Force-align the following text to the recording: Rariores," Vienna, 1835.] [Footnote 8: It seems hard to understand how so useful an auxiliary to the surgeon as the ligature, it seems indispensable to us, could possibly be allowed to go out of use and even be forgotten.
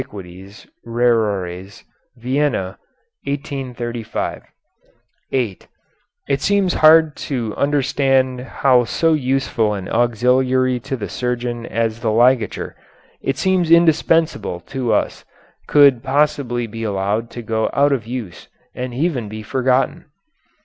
Rariores," 0.03 1.83
Vienna, 2.17 2.79
1835.] 3.25 4.09
[Footnote 4.09 4.47
8: 5.31 5.67
It 6.27 6.41
seems 6.41 6.73
hard 6.73 7.15
to 7.17 7.53
understand 7.55 8.39
how 8.39 8.83
so 8.83 9.13
useful 9.13 9.75
an 9.75 9.87
auxiliary 9.87 10.79
to 10.79 10.97
the 10.97 11.07
surgeon 11.07 11.67
as 11.67 11.99
the 11.99 12.11
ligature, 12.11 12.75
it 13.21 13.37
seems 13.37 13.69
indispensable 13.69 14.59
to 14.61 14.91
us, 14.91 15.23
could 15.67 16.01
possibly 16.01 16.65
be 16.65 16.83
allowed 16.83 17.29
to 17.29 17.43
go 17.43 17.69
out 17.71 17.91
of 17.91 18.07
use 18.07 18.47
and 18.73 18.95
even 18.95 19.29
be 19.29 19.43
forgotten. 19.43 20.05